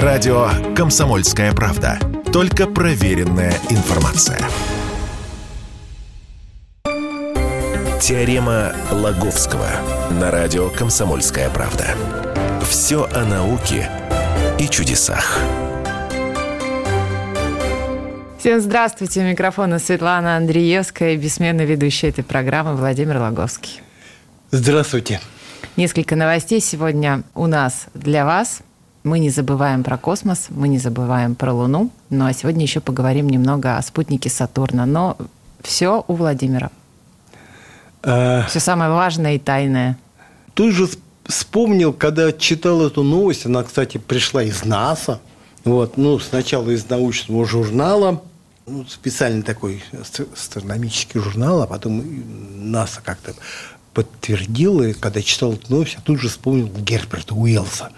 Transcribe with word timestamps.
Радио 0.00 0.48
«Комсомольская 0.74 1.52
правда». 1.52 1.98
Только 2.32 2.66
проверенная 2.66 3.52
информация. 3.68 4.38
Теорема 8.00 8.72
Лаговского 8.90 9.68
на 10.18 10.30
радио 10.30 10.70
«Комсомольская 10.70 11.50
правда». 11.50 11.88
Все 12.66 13.06
о 13.12 13.26
науке 13.26 13.90
и 14.58 14.66
чудесах. 14.66 15.38
Всем 18.38 18.62
здравствуйте. 18.62 19.20
У 19.20 19.24
микрофона 19.24 19.78
Светлана 19.78 20.38
Андреевская 20.38 21.12
и 21.12 21.16
бессменный 21.18 21.66
ведущий 21.66 22.06
этой 22.06 22.24
программы 22.24 22.76
Владимир 22.76 23.18
Логовский. 23.18 23.82
Здравствуйте. 24.52 25.20
Несколько 25.76 26.16
новостей 26.16 26.60
сегодня 26.60 27.24
у 27.34 27.46
нас 27.46 27.88
для 27.92 28.24
вас. 28.24 28.62
Мы 29.04 29.18
не 29.18 29.30
забываем 29.30 29.82
про 29.82 29.98
космос, 29.98 30.46
мы 30.50 30.68
не 30.68 30.78
забываем 30.78 31.34
про 31.34 31.52
Луну. 31.52 31.90
Ну 32.10 32.26
а 32.26 32.32
сегодня 32.32 32.62
еще 32.62 32.80
поговорим 32.80 33.28
немного 33.28 33.76
о 33.76 33.82
спутнике 33.82 34.30
Сатурна. 34.30 34.86
Но 34.86 35.16
все 35.60 36.04
у 36.06 36.14
Владимира. 36.14 36.70
А... 38.02 38.44
Все 38.48 38.60
самое 38.60 38.90
важное 38.90 39.34
и 39.34 39.38
тайное. 39.38 39.98
Тут 40.54 40.72
же 40.72 40.88
вспомнил, 41.24 41.92
когда 41.92 42.32
читал 42.32 42.86
эту 42.86 43.02
новость, 43.02 43.46
она, 43.46 43.62
кстати, 43.64 43.98
пришла 43.98 44.42
из 44.42 44.64
НАСА. 44.64 45.20
Вот, 45.64 45.96
ну, 45.96 46.18
сначала 46.18 46.70
из 46.70 46.88
научного 46.88 47.46
журнала, 47.46 48.22
ну, 48.66 48.84
специальный 48.88 49.42
такой 49.42 49.82
астрономический 50.32 51.20
журнал, 51.20 51.62
а 51.62 51.66
потом 51.66 52.04
НАСА 52.54 53.00
как-то 53.00 53.34
подтвердила, 53.94 54.88
и 54.88 54.92
когда 54.92 55.22
читал 55.22 55.54
эту 55.54 55.70
новость, 55.70 55.94
я 55.94 56.00
тут 56.00 56.20
же 56.20 56.28
вспомнил 56.28 56.68
Герберта 56.68 57.34
Уэллса, 57.34 57.92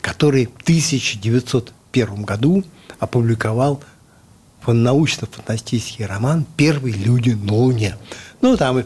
который 0.00 0.46
в 0.46 0.62
1901 0.62 2.22
году 2.22 2.64
опубликовал 2.98 3.82
научно-фантастический 4.66 6.06
роман 6.06 6.46
«Первые 6.56 6.94
люди 6.94 7.30
на 7.30 7.54
Луне». 7.54 7.96
Ну, 8.40 8.56
там 8.56 8.84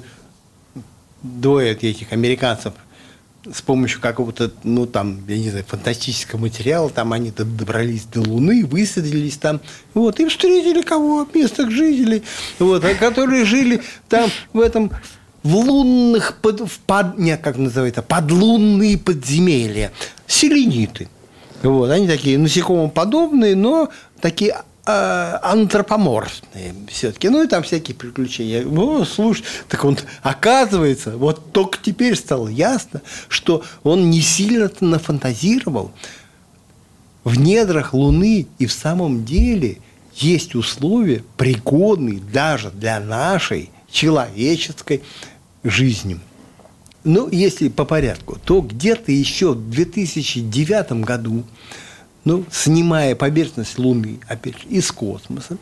двое 1.23 1.73
этих 1.73 2.13
американцев 2.13 2.75
с 3.53 3.61
помощью 3.61 4.01
какого-то, 4.01 4.51
ну, 4.63 4.87
там, 4.87 5.23
я 5.29 5.37
не 5.37 5.51
знаю, 5.51 5.65
фантастического 5.69 6.41
материала, 6.41 6.89
там 6.89 7.13
они 7.13 7.31
добрались 7.31 8.05
до 8.05 8.21
Луны, 8.21 8.65
высадились 8.65 9.37
там, 9.37 9.61
вот, 9.93 10.19
и 10.19 10.27
встретили 10.27 10.81
кого? 10.81 11.29
Местных 11.35 11.71
жителей, 11.71 12.23
вот, 12.59 12.85
а 12.85 12.95
которые 12.95 13.45
жили 13.45 13.83
там 14.09 14.31
в 14.55 14.61
этом 14.61 14.91
в 15.45 15.55
лунных, 15.57 16.39
под, 16.41 16.63
в 16.63 16.81
под, 16.81 17.19
не, 17.19 17.37
как 17.37 17.59
называется, 17.59 18.03
подлунные 18.03 18.99
подземелья, 18.99 19.93
селениты. 20.27 21.09
Вот, 21.63 21.91
они 21.91 22.09
такие 22.09 22.39
насекомоподобные, 22.39 23.55
но 23.55 23.91
такие 24.21 24.57
э, 24.87 25.39
антропоморфные 25.43 26.75
все-таки. 26.89 27.29
Ну 27.29 27.43
и 27.43 27.47
там 27.47 27.63
всякие 27.63 27.95
приключения. 27.95 28.65
Ну, 28.65 29.05
слушай, 29.05 29.45
так 29.69 29.85
он, 29.85 29.99
оказывается, 30.23 31.17
вот 31.17 31.53
только 31.53 31.79
теперь 31.81 32.17
стало 32.17 32.49
ясно, 32.49 33.03
что 33.29 33.63
он 33.83 34.11
не 34.11 34.23
сильно-то 34.23 34.85
нафантазировал. 34.85 35.93
В 37.23 37.39
недрах 37.39 37.93
Луны 37.93 38.47
и 38.59 38.67
в 38.67 38.73
самом 38.73 39.25
деле 39.25 39.79
есть 40.15 40.55
условия, 40.55 41.23
пригодные 41.37 42.21
даже 42.21 42.71
для 42.71 43.01
нашей 43.01 43.71
человеческой 43.91 45.03
жизнью. 45.65 46.21
Ну, 47.03 47.29
если 47.31 47.69
по 47.69 47.85
порядку, 47.85 48.39
то 48.43 48.61
где-то 48.61 49.13
еще 49.13 49.53
в 49.53 49.71
2009 49.71 51.05
году, 51.05 51.45
ну, 52.25 52.45
снимая 52.51 53.15
поверхность 53.15 53.79
Луны, 53.79 54.21
опять 54.29 54.59
же, 54.59 54.69
из 54.69 54.91
космоса, 54.93 55.59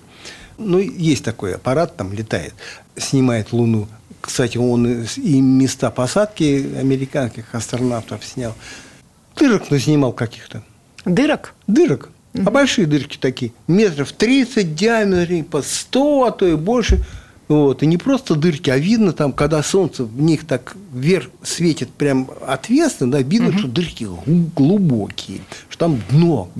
ну, 0.58 0.78
есть 0.78 1.24
такой 1.24 1.54
аппарат, 1.56 1.96
там 1.96 2.12
летает, 2.12 2.54
снимает 2.96 3.52
Луну. 3.52 3.88
Кстати, 4.20 4.56
он 4.56 5.04
и 5.16 5.40
места 5.40 5.90
посадки 5.90 6.76
американских 6.78 7.52
астронавтов 7.54 8.24
снял. 8.24 8.54
Дырок 9.36 9.64
снимал 9.80 10.12
каких-то. 10.12 10.62
Дырок? 11.04 11.54
Дырок. 11.66 12.10
Угу. 12.34 12.44
А 12.46 12.50
большие 12.52 12.86
дырки 12.86 13.18
такие, 13.18 13.52
метров 13.66 14.12
30 14.12 14.76
диаметре, 14.76 15.42
по 15.42 15.60
100, 15.60 16.24
а 16.24 16.30
то 16.30 16.46
и 16.46 16.54
больше– 16.54 17.04
вот. 17.52 17.82
И 17.82 17.86
не 17.86 17.96
просто 17.96 18.34
дырки, 18.34 18.70
а 18.70 18.78
видно 18.78 19.12
там, 19.12 19.32
когда 19.32 19.62
солнце 19.62 20.04
в 20.04 20.20
них 20.20 20.46
так 20.46 20.76
вверх 20.92 21.28
светит 21.42 21.90
прям 21.90 22.30
ответственно, 22.46 23.12
да, 23.12 23.22
видно, 23.22 23.48
угу. 23.48 23.58
что 23.58 23.68
дырки 23.68 24.08
глубокие, 24.56 25.40
что 25.68 25.86
там 25.86 26.00
дно, 26.10 26.50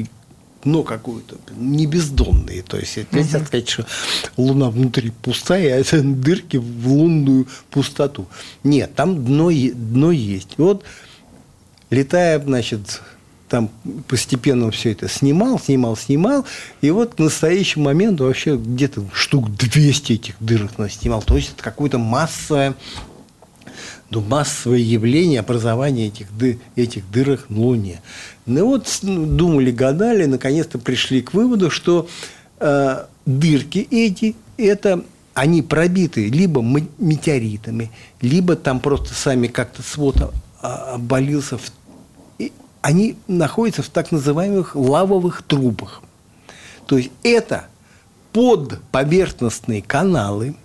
дно 0.64 0.82
какое-то, 0.82 1.36
не 1.56 1.86
бездонное. 1.86 2.62
То 2.62 2.78
есть, 2.78 2.98
нельзя 3.12 3.38
угу. 3.38 3.46
сказать, 3.46 3.68
что 3.68 3.86
Луна 4.36 4.70
внутри 4.70 5.10
пустая, 5.10 5.76
а 5.76 5.78
это 5.78 6.02
дырки 6.02 6.56
в 6.56 6.88
лунную 6.88 7.46
пустоту. 7.70 8.26
Нет, 8.64 8.94
там 8.94 9.24
дно, 9.24 9.50
дно 9.50 10.10
есть. 10.10 10.54
И 10.58 10.62
вот, 10.62 10.84
летая, 11.90 12.40
значит, 12.40 13.00
там 13.52 13.68
постепенно 14.08 14.70
все 14.70 14.92
это 14.92 15.10
снимал, 15.10 15.60
снимал, 15.60 15.94
снимал. 15.94 16.46
И 16.80 16.90
вот 16.90 17.16
к 17.16 17.18
настоящему 17.18 17.84
моменту 17.84 18.24
вообще 18.24 18.56
где-то 18.56 19.04
штук 19.12 19.54
200 19.54 20.12
этих 20.14 20.36
дырок 20.40 20.70
снимал. 20.90 21.20
То 21.20 21.36
есть 21.36 21.52
это 21.52 21.62
какое-то 21.62 21.98
массовое, 21.98 22.72
ну, 24.08 24.22
массовое 24.22 24.78
явление 24.78 25.40
образования 25.40 26.06
этих, 26.06 26.28
этих 26.76 27.10
дырок 27.10 27.50
на 27.50 27.60
Луне. 27.60 28.00
Ну 28.46 28.64
вот 28.64 28.88
ну, 29.02 29.26
думали, 29.26 29.70
гадали, 29.70 30.24
наконец-то 30.24 30.78
пришли 30.78 31.20
к 31.20 31.34
выводу, 31.34 31.68
что 31.68 32.08
э, 32.58 33.04
дырки 33.26 33.86
эти– 33.90 34.34
это 34.56 35.04
они 35.34 35.60
пробиты 35.60 36.30
либо 36.30 36.62
метеоритами, 36.96 37.90
либо 38.22 38.56
там 38.56 38.80
просто 38.80 39.12
сами 39.12 39.46
как-то 39.46 39.82
свод 39.82 40.32
обвалился 40.62 41.58
в 41.58 41.70
они 42.82 43.16
находятся 43.28 43.82
в 43.82 43.88
так 43.88 44.12
называемых 44.12 44.76
лавовых 44.76 45.42
трубах. 45.42 46.02
То 46.86 46.98
есть 46.98 47.10
это 47.22 47.66
подповерхностные 48.32 49.82
каналы, 49.82 50.56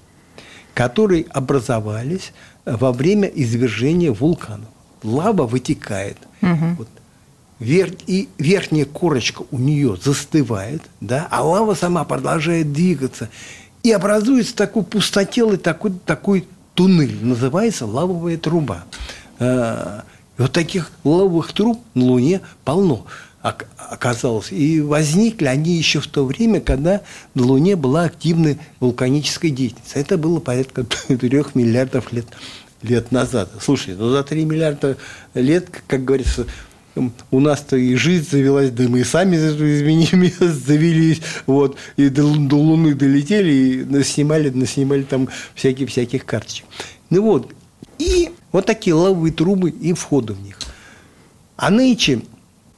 которые 0.74 1.26
образовались 1.30 2.34
во 2.66 2.92
время 2.92 3.28
извержения 3.28 4.12
вулканов. 4.12 4.68
Лава 5.04 5.46
вытекает. 5.46 6.18
Угу. 6.42 6.76
Вот. 6.80 6.88
Вер... 7.60 7.94
И 8.08 8.30
верхняя 8.38 8.86
корочка 8.86 9.44
у 9.52 9.58
нее 9.58 9.98
застывает, 10.04 10.82
да, 11.02 11.28
а 11.30 11.44
лава 11.44 11.76
сама 11.76 12.04
продолжает 12.04 12.74
двигаться. 12.74 13.30
И 13.84 13.92
образуется 13.92 14.56
такой 14.56 14.84
пустотелый 14.84 15.58
такой, 15.58 15.94
такой 16.06 16.48
туннель, 16.74 17.24
называется 17.24 17.86
лавовая 17.86 18.38
труба. 18.38 18.86
А, 20.38 20.42
и 20.42 20.42
вот 20.44 20.52
таких 20.52 20.92
лавовых 21.03 21.53
труб 21.53 21.81
на 21.94 22.06
Луне 22.06 22.42
полно 22.64 23.06
оказалось. 23.42 24.52
И 24.52 24.81
возникли 24.81 25.46
они 25.46 25.75
еще 25.75 26.02
в 26.02 26.08
то 26.08 26.25
время, 26.25 26.59
когда 26.59 27.02
на 27.34 27.46
Луне 27.46 27.75
была 27.75 28.03
активная 28.03 28.58
вулканическая 28.80 29.52
деятельность. 29.52 29.92
Это 29.94 30.18
было 30.18 30.40
порядка 30.40 30.84
3 31.08 31.18
миллиардов 31.53 32.12
лет, 32.12 32.25
лет 32.81 33.12
назад. 33.12 33.50
Слушай, 33.62 33.96
ну 33.96 34.09
за 34.09 34.24
3 34.24 34.44
миллиарда 34.44 34.98
лет, 35.34 35.70
как 35.88 36.03
говорится, 36.03 36.46
у 37.30 37.40
нас-то 37.40 37.78
и 37.78 37.96
жизнь 37.96 38.28
завелась, 38.30 38.72
да 38.72 38.84
мы 38.90 39.04
сами, 39.06 39.36
извини 39.36 40.34
завелись, 40.40 41.22
вот, 41.46 41.78
и 41.96 42.09
до, 42.09 42.24
до 42.36 42.56
Луны 42.56 42.96
долетели, 42.96 43.52
и 43.52 43.84
наснимали, 43.84 44.50
наснимали 44.50 45.04
там 45.04 45.30
всяких-всяких 45.54 46.25
карточек. 46.25 46.66
Ну 47.12 47.22
вот, 47.22 47.54
и 48.00 48.31
вот 48.52 48.66
такие 48.66 48.94
лавовые 48.94 49.34
трубы 49.34 49.69
и 49.69 49.94
входы 49.94 50.34
в 50.34 50.41
них. 50.41 50.58
А 51.56 51.69
нынче 51.69 52.22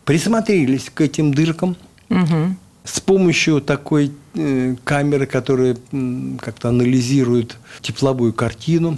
присмотрелись 0.06 0.90
к 0.94 1.02
этим 1.02 1.34
дыркам 1.34 1.76
угу. 2.09 2.55
с 2.84 2.99
помощью 2.99 3.61
такой 3.61 4.11
э, 4.34 4.76
камеры, 4.84 5.26
которая 5.26 5.78
э, 5.91 6.38
как-то 6.40 6.70
анализирует 6.70 7.58
тепловую 7.82 8.34
картину, 8.34 8.97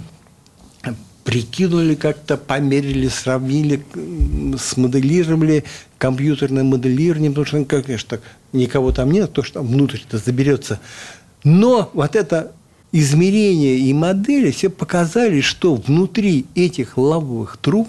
прикинули 1.24 1.94
как-то, 1.94 2.36
померили, 2.36 3.08
сравнили, 3.08 3.84
смоделировали 4.58 5.64
компьютерное 5.98 6.64
моделирование, 6.64 7.30
потому 7.30 7.46
что, 7.46 7.64
конечно, 7.64 8.08
так, 8.08 8.22
никого 8.52 8.92
там 8.92 9.10
нет, 9.10 9.32
то, 9.32 9.42
что 9.42 9.62
внутрь-то 9.62 10.18
заберется. 10.18 10.80
Но 11.44 11.90
вот 11.94 12.16
это 12.16 12.52
измерения 12.92 13.76
и 13.76 13.92
модели 13.92 14.50
все 14.50 14.68
показали, 14.70 15.40
что 15.40 15.74
внутри 15.74 16.46
этих 16.54 16.98
лавовых 16.98 17.56
труб 17.56 17.88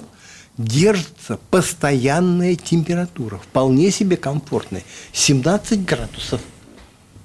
держится 0.58 1.40
постоянная 1.50 2.56
температура, 2.56 3.38
вполне 3.38 3.92
себе 3.92 4.18
комфортная, 4.18 4.84
17 5.12 5.86
градусов. 5.86 6.42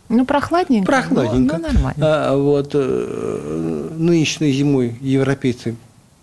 Ну, 0.08 0.24
прохладненько. 0.24 0.86
Прохладненько. 0.86 1.58
Ну, 1.58 1.62
нормально. 1.62 1.94
А, 2.00 2.36
вот 2.36 2.70
э, 2.72 3.90
нынешней 3.98 4.52
зимой 4.52 4.96
европейцы 5.02 5.76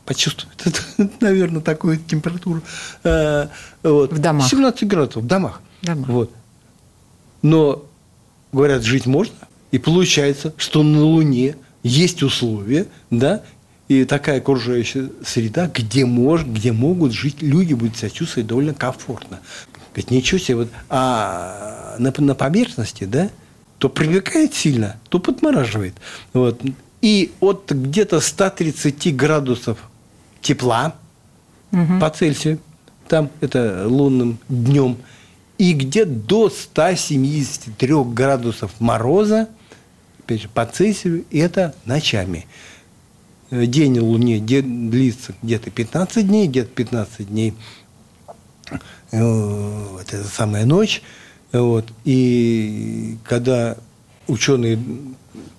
почувствуют, 0.06 0.82
наверное, 1.20 1.62
такую 1.62 1.98
температуру. 1.98 2.62
А, 3.04 3.50
вот. 3.84 4.12
В 4.12 4.18
домах. 4.18 4.50
17 4.50 4.88
градусов 4.88 5.24
в 5.24 5.28
домах. 5.28 5.62
домах. 5.84 6.08
Вот. 6.10 6.32
Но, 7.44 7.86
говорят, 8.52 8.82
жить 8.82 9.06
можно. 9.06 9.36
И 9.72 9.78
получается, 9.78 10.54
что 10.58 10.84
на 10.84 11.04
Луне 11.04 11.56
есть 11.84 12.24
условия, 12.24 12.88
да, 13.10 13.44
и 13.88 14.06
такая 14.06 14.40
окружающая 14.40 15.10
среда, 15.24 15.70
где, 15.72 16.06
мож, 16.06 16.44
где 16.44 16.72
могут 16.72 17.14
жить 17.14 17.42
люди, 17.42 17.74
будут 17.74 17.98
себя 17.98 18.10
чувствовать 18.10 18.48
довольно 18.48 18.74
комфортно. 18.74 19.42
Говорит, 19.92 20.12
ничего 20.12 20.40
себе, 20.40 20.56
вот, 20.58 20.70
а 20.90 21.96
на, 22.00 22.14
на 22.18 22.36
поверхности, 22.36 23.04
да, 23.04 23.30
то 23.78 23.90
привлекает 23.90 24.54
сильно, 24.54 24.98
то 25.10 25.20
подмораживает. 25.20 25.94
Вот. 26.34 26.62
И 27.02 27.34
от 27.40 27.72
где-то 27.72 28.20
130 28.20 29.16
градусов 29.16 29.78
тепла 30.42 30.96
угу. 31.72 32.00
по 32.00 32.10
Цельсию, 32.10 32.60
там 33.08 33.30
это 33.42 33.86
лунным 33.88 34.40
днем, 34.50 34.98
и 35.58 35.74
где 35.74 36.06
до 36.06 36.50
173 36.50 38.04
градусов 38.06 38.72
мороза, 38.80 39.50
опять 40.20 40.42
же, 40.42 40.50
по 40.50 40.66
Цельсию, 40.66 41.26
это 41.32 41.76
ночами. 41.86 42.46
День 43.52 44.00
в 44.00 44.04
Луне 44.04 44.40
длится 44.40 45.34
где-то 45.42 45.72
15 45.72 46.28
дней, 46.28 46.48
где-то 46.48 46.70
15 46.70 47.28
дней 47.28 47.54
э, 49.12 49.88
вот 49.92 50.14
эта 50.14 50.28
самая 50.28 50.66
ночь. 50.66 51.02
Вот. 51.52 51.86
И 52.04 53.18
когда 53.24 53.78
ученые 54.28 54.80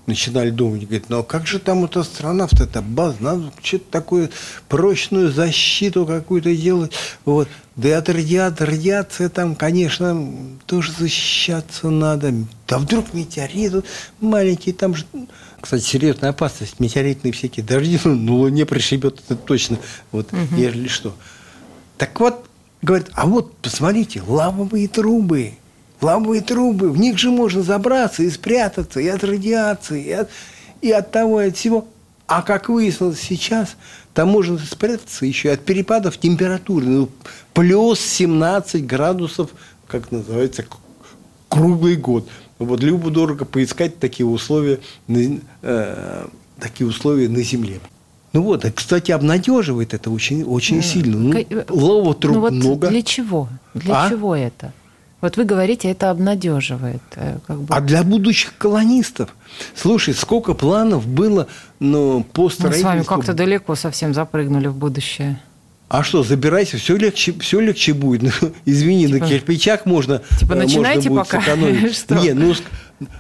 начинали 0.07 0.51
думать, 0.51 0.85
говорят, 0.85 1.09
ну 1.09 1.19
а 1.19 1.23
как 1.23 1.47
же 1.47 1.59
там 1.59 1.81
вот 1.81 1.97
астронавт, 1.97 2.61
это 2.61 2.83
база, 2.83 3.17
надо 3.21 3.53
что-то 3.63 3.85
такое, 3.91 4.31
прочную 4.69 5.33
защиту 5.33 6.07
какую-то 6.07 6.55
делать. 6.55 6.93
Вот. 7.25 7.49
Да 7.75 7.89
и 7.89 7.93
от 7.93 8.09
радиации, 8.09 8.65
радиация 8.65 9.29
там, 9.29 9.55
конечно, 9.55 10.33
тоже 10.67 10.93
защищаться 10.93 11.91
надо. 11.91 12.33
Да 12.67 12.79
вдруг 12.79 13.13
метеорит 13.13 13.85
маленький, 14.21 14.73
там 14.73 14.95
же... 14.95 15.05
Кстати, 15.61 15.83
серьезная 15.83 16.31
опасность. 16.31 16.81
Метеоритные 16.81 17.33
всякие 17.33 17.65
дожди 17.65 17.99
ну, 18.05 18.37
Луне 18.37 18.65
пришибет, 18.65 19.21
это 19.29 19.37
точно. 19.37 19.79
Вот, 20.13 20.33
угу. 20.33 20.57
если 20.57 20.89
что. 20.89 21.15
Так 21.99 22.19
вот, 22.21 22.47
говорят, 22.81 23.11
а 23.15 23.27
вот, 23.27 23.55
посмотрите, 23.57 24.23
лавовые 24.27 24.89
трубы– 24.89 25.55
лавовые 26.01 26.43
трубы, 26.43 26.91
в 26.91 26.99
них 26.99 27.19
же 27.19 27.31
можно 27.31 27.63
забраться 27.63 28.23
и 28.23 28.31
спрятаться 28.31 29.01
и 29.01 29.09
от 29.09 29.25
радиации, 29.25 30.03
и 30.03 30.13
от, 30.13 30.31
и 30.83 30.91
от 30.91 31.11
того, 31.11 31.43
и 31.43 31.49
от 31.49 31.57
всего. 31.57 31.87
А 32.27 32.43
как 32.43 32.69
выяснилось 32.69 33.21
сейчас, 33.21 33.77
там 34.13 34.31
можно 34.31 34.59
спрятаться 34.59 35.27
еще 35.27 35.51
от 35.53 35.61
перепадов 35.61 36.19
температуры. 36.19 36.87
Ну, 36.87 37.09
плюс 37.55 38.01
17 38.01 38.85
градусов, 38.85 39.51
как 39.87 40.11
называется, 40.11 40.65
круглый 41.49 41.97
год. 41.97 42.29
Вот 42.59 42.83
любо 42.83 43.11
дорого 43.11 43.45
поискать 43.45 43.99
такие 43.99 44.27
условия, 44.27 44.81
э, 45.09 46.27
такие 46.59 46.87
условия 46.87 47.29
на 47.29 47.43
Земле. 47.43 47.81
Ну 48.33 48.43
вот, 48.43 48.65
и, 48.65 48.71
кстати, 48.71 49.13
обнадеживает 49.13 49.95
это 49.95 50.11
очень, 50.11 50.43
очень 50.43 50.83
сильно. 50.83 51.17
Ну, 51.17 51.39
э, 51.39 51.65
лава 51.69 52.15
труб 52.15 52.35
ну, 52.35 52.41
вот 52.41 52.53
много. 52.53 52.89
Для 52.89 53.03
чего? 53.03 53.49
Для 53.75 54.05
а? 54.05 54.09
чего 54.11 54.35
это? 54.35 54.73
Вот 55.21 55.37
вы 55.37 55.45
говорите, 55.45 55.91
это 55.91 56.11
обнадеживает. 56.11 57.03
Э, 57.15 57.39
как 57.47 57.61
бы. 57.61 57.75
А 57.75 57.81
для 57.81 58.03
будущих 58.03 58.57
колонистов? 58.59 59.35
Слушай, 59.75 60.15
сколько 60.15 60.55
планов 60.55 61.07
было 61.07 61.49
ну, 61.81 62.23
по 62.23 62.51
строительству... 62.51 62.89
Мы 62.89 63.03
с 63.03 63.07
вами 63.07 63.19
как-то 63.19 63.33
далеко 63.33 63.75
совсем 63.77 64.13
запрыгнули 64.13 64.67
в 64.67 64.77
будущее. 64.77 65.41
А 65.89 66.03
что, 66.03 66.25
забирайся, 66.25 66.79
все 66.79 66.97
легче, 66.97 67.33
все 67.39 67.61
легче 67.61 67.95
будет. 67.95 68.23
Ну, 68.23 68.53
извини, 68.65 69.07
типа, 69.07 69.19
на 69.19 69.29
кирпичах 69.29 69.87
можно, 69.87 70.21
типа, 70.39 70.53
э, 70.53 70.57
начинайте 70.57 71.09
можно 71.09 71.23
будет 71.23 71.31
пока. 71.31 71.41
сэкономить. 71.41 72.11
Не, 72.11 72.33
ну, 72.35 72.55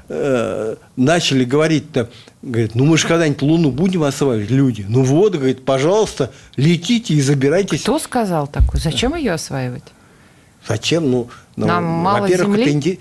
э, 0.08 0.76
начали 0.96 1.44
говорить-то, 1.44 2.10
говорит, 2.42 2.74
ну 2.74 2.84
мы 2.84 2.98
же 2.98 3.06
когда-нибудь 3.06 3.42
Луну 3.42 3.70
будем 3.70 4.02
осваивать, 4.02 4.50
люди. 4.50 4.84
Ну 4.88 5.02
вот, 5.02 5.34
говорит, 5.34 5.64
пожалуйста, 5.64 6.32
летите 6.56 7.14
и 7.14 7.20
забирайтесь. 7.20 7.82
Кто 7.82 8.00
сказал 8.00 8.48
такое? 8.48 8.80
Зачем 8.80 9.14
ее 9.14 9.32
осваивать? 9.32 9.84
Зачем? 10.68 11.10
Ну, 11.10 11.28
ну 11.56 11.66
Нам 11.66 11.84
мало 11.84 12.28
земли? 12.28 12.62
Это 12.62 12.72
инди... 12.72 13.00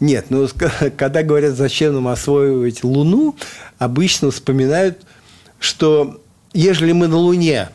Нет, 0.00 0.26
ну, 0.30 0.46
когда 0.96 1.22
говорят, 1.22 1.54
зачем 1.54 1.94
нам 1.94 2.08
освоивать 2.08 2.84
Луну, 2.84 3.36
обычно 3.78 4.30
вспоминают, 4.30 5.02
что 5.58 6.22
ежели 6.52 6.92
мы 6.92 7.08
на 7.08 7.16
Луне 7.16 7.70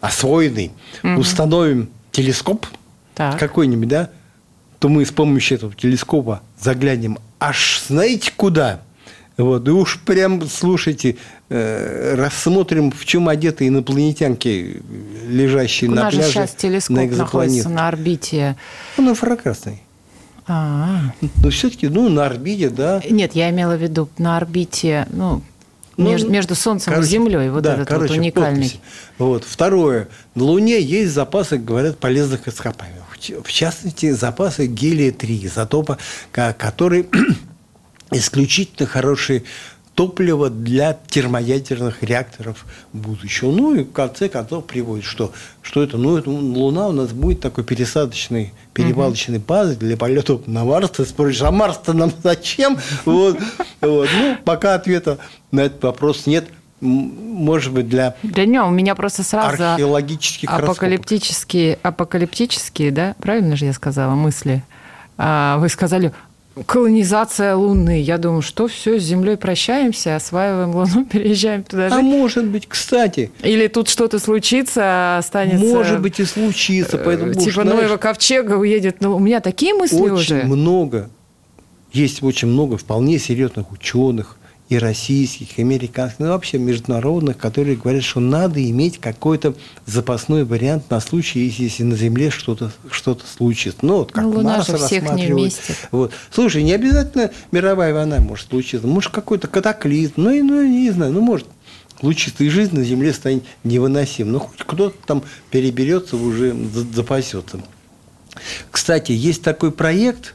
освоенный 0.00 0.72
угу. 1.02 1.20
установим 1.20 1.90
телескоп 2.12 2.66
так. 3.14 3.38
какой-нибудь, 3.38 3.88
да, 3.88 4.10
то 4.78 4.88
мы 4.88 5.04
с 5.04 5.10
помощью 5.10 5.58
этого 5.58 5.74
телескопа 5.74 6.42
заглянем 6.58 7.18
аж 7.38 7.82
знаете 7.86 8.32
куда? 8.36 8.82
Вот, 9.36 9.66
и 9.66 9.70
уж 9.70 10.00
прям, 10.00 10.46
слушайте, 10.46 11.16
рассмотрим, 11.50 12.92
в 12.92 13.04
чем 13.04 13.28
одеты 13.28 13.66
инопланетянки, 13.66 14.80
лежащие 15.26 15.90
У 15.90 15.94
на 15.94 16.02
пляже. 16.02 16.16
У 16.16 16.20
нас 16.20 16.30
сейчас 16.30 16.54
телескоп 16.54 16.96
на 16.96 17.06
находится 17.06 17.68
на 17.68 17.88
орбите. 17.88 18.56
Он 18.96 19.10
инфракрасный. 19.10 19.82
А-а-а. 20.46 21.14
Но 21.42 21.50
все-таки, 21.50 21.88
ну, 21.88 22.08
на 22.08 22.26
орбите, 22.26 22.70
да. 22.70 23.02
Нет, 23.08 23.34
я 23.34 23.50
имела 23.50 23.76
в 23.76 23.82
виду 23.82 24.08
на 24.18 24.36
орбите, 24.36 25.06
ну, 25.10 25.42
ну 25.96 26.10
между, 26.10 26.30
между 26.30 26.54
Солнцем 26.54 26.92
короче, 26.92 27.08
и 27.08 27.10
Землей. 27.10 27.50
Вот 27.50 27.62
да, 27.62 27.74
этот 27.74 27.88
короче, 27.88 28.14
вот 28.14 28.20
уникальный. 28.20 28.80
Вот. 29.18 29.44
Второе. 29.44 30.08
На 30.34 30.44
Луне 30.44 30.80
есть 30.80 31.12
запасы, 31.12 31.56
говорят, 31.56 31.98
полезных 31.98 32.48
ископаемых. 32.48 33.00
В 33.44 33.52
частности, 33.52 34.10
запасы 34.12 34.66
гелия-3, 34.66 35.46
изотопа, 35.46 35.98
который 36.32 37.06
исключительно 38.10 38.88
хорошее 38.88 39.42
топливо 40.00 40.48
для 40.48 40.96
термоядерных 41.08 42.02
реакторов 42.02 42.64
будущего. 42.94 43.52
Ну 43.52 43.74
и 43.74 43.84
в 43.84 43.92
конце 43.92 44.30
концов 44.30 44.64
приводит, 44.64 45.04
что, 45.04 45.30
что 45.60 45.82
это, 45.82 45.98
ну, 45.98 46.16
это 46.16 46.30
Луна 46.30 46.88
у 46.88 46.92
нас 46.92 47.12
будет 47.12 47.40
такой 47.40 47.64
пересадочный, 47.64 48.54
перевалочный 48.72 49.36
угу. 49.36 49.44
базой 49.48 49.76
для 49.76 49.98
полетов 49.98 50.46
на 50.46 50.64
Марс. 50.64 50.88
Ты 50.88 51.04
спросишь, 51.04 51.42
а 51.42 51.50
Марс-то 51.50 51.92
нам 51.92 52.10
зачем? 52.22 52.78
Вот, 53.04 53.38
вот. 53.82 54.08
Ну, 54.18 54.36
пока 54.42 54.74
ответа 54.74 55.18
на 55.52 55.60
этот 55.60 55.82
вопрос 55.82 56.24
нет 56.24 56.48
может 56.80 57.74
быть, 57.74 57.90
для... 57.90 58.14
Да 58.22 58.46
не, 58.46 58.58
у 58.62 58.70
меня 58.70 58.94
просто 58.94 59.22
сразу 59.22 59.72
археологических 59.72 60.48
апокалиптические, 60.48 61.78
апокалиптические, 61.82 62.90
да, 62.90 63.16
правильно 63.20 63.54
же 63.54 63.66
я 63.66 63.74
сказала, 63.74 64.14
мысли. 64.14 64.64
А, 65.18 65.58
вы 65.58 65.68
сказали, 65.68 66.14
колонизация 66.66 67.54
Луны. 67.54 68.00
Я 68.00 68.18
думаю, 68.18 68.42
что 68.42 68.68
все, 68.68 68.98
с 68.98 69.02
Землей 69.02 69.36
прощаемся, 69.36 70.16
осваиваем 70.16 70.74
Луну, 70.74 71.04
переезжаем 71.10 71.64
туда 71.64 71.88
жить. 71.88 71.98
А 71.98 72.02
может 72.02 72.46
быть, 72.46 72.66
кстати. 72.66 73.30
Или 73.42 73.66
тут 73.68 73.88
что-то 73.88 74.18
случится, 74.18 75.18
останется... 75.18 75.64
Может 75.64 76.00
быть 76.00 76.20
и 76.20 76.24
случится. 76.24 76.96
Э, 76.96 77.02
поэтому, 77.04 77.34
типа 77.34 77.62
знаешь, 77.62 77.80
Ноева 77.80 77.96
ковчега 77.96 78.54
уедет. 78.54 79.00
Но 79.00 79.16
у 79.16 79.18
меня 79.18 79.40
такие 79.40 79.74
мысли 79.74 79.96
очень 79.96 80.14
уже. 80.14 80.38
Очень 80.38 80.46
много. 80.48 81.10
Есть 81.92 82.22
очень 82.22 82.48
много 82.48 82.76
вполне 82.76 83.18
серьезных 83.18 83.72
ученых, 83.72 84.36
и 84.70 84.78
российских, 84.78 85.58
и 85.58 85.62
американских, 85.62 86.20
ну, 86.20 86.28
вообще 86.28 86.56
международных, 86.56 87.36
которые 87.36 87.76
говорят, 87.76 88.04
что 88.04 88.20
надо 88.20 88.62
иметь 88.70 88.98
какой-то 88.98 89.54
запасной 89.84 90.44
вариант 90.44 90.88
на 90.90 91.00
случай, 91.00 91.40
если, 91.40 91.64
если 91.64 91.82
на 91.82 91.96
Земле 91.96 92.30
что-то 92.30 92.70
что 92.88 93.18
случится. 93.18 93.80
Ну, 93.82 93.98
вот 93.98 94.12
как 94.12 94.22
ну, 94.22 94.30
Луна 94.30 94.58
Марс 94.58 94.68
же 94.68 94.76
всех 94.76 95.12
не 95.12 95.26
вместе. 95.26 95.74
Вот. 95.90 96.12
Слушай, 96.30 96.62
не 96.62 96.72
обязательно 96.72 97.32
мировая 97.50 97.92
война 97.92 98.20
может 98.20 98.48
случиться. 98.48 98.86
Может, 98.86 99.10
какой-то 99.10 99.48
катаклизм. 99.48 100.12
Ну, 100.16 100.30
и, 100.30 100.40
ну, 100.40 100.64
не 100.64 100.92
знаю, 100.92 101.12
ну, 101.12 101.20
может 101.20 101.48
случится, 101.98 102.44
и 102.44 102.48
жизнь 102.48 102.76
на 102.76 102.84
Земле 102.84 103.12
станет 103.12 103.42
невыносимой. 103.64 104.34
Ну, 104.34 104.38
хоть 104.38 104.58
кто-то 104.58 104.96
там 105.04 105.24
переберется, 105.50 106.16
уже 106.16 106.54
запасется. 106.94 107.60
Кстати, 108.70 109.10
есть 109.10 109.42
такой 109.42 109.72
проект, 109.72 110.34